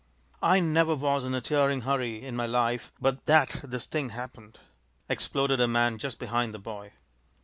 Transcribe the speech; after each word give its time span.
"I 0.41 0.59
never 0.59 0.95
was 0.95 1.25
in 1.25 1.35
a 1.35 1.41
tearing 1.41 1.81
hurry 1.81 2.25
in 2.25 2.35
my 2.35 2.47
life 2.47 2.91
but 2.99 3.25
that 3.25 3.61
this 3.63 3.85
thing 3.85 4.09
happened!" 4.09 4.57
exploded 5.07 5.61
a 5.61 5.67
man 5.67 5.99
just 5.99 6.17
behind 6.17 6.55
the 6.55 6.57
boy. 6.57 6.93